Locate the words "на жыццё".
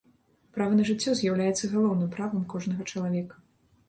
0.77-1.11